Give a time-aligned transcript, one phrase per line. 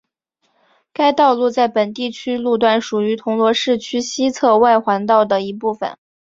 [0.93, 5.95] 该道路在本地区路段属于铜锣市区西侧外环道的一部分。